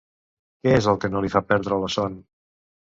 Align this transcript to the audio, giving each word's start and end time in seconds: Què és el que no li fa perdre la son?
Què 0.63 0.73
és 0.79 0.89
el 0.93 0.97
que 1.03 1.13
no 1.13 1.23
li 1.27 1.31
fa 1.37 1.45
perdre 1.53 1.81
la 1.87 1.95
son? 1.99 2.21